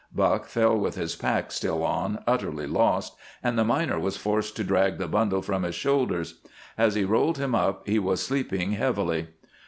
Buck 0.11 0.47
fell 0.47 0.75
with 0.79 0.95
his 0.95 1.15
pack 1.15 1.51
still 1.51 1.83
on, 1.83 2.23
utterly 2.25 2.65
lost, 2.65 3.13
and 3.43 3.55
the 3.55 3.63
miner 3.63 3.99
was 3.99 4.17
forced 4.17 4.55
to 4.55 4.63
drag 4.63 4.97
the 4.97 5.07
bundle 5.07 5.43
from 5.43 5.61
his 5.61 5.75
shoulders. 5.75 6.41
As 6.75 6.95
he 6.95 7.03
rolled 7.03 7.37
him 7.37 7.53
up 7.53 7.87
he 7.87 7.99
was 7.99 8.19
sleeping 8.25 8.71
heavily. 8.71 9.27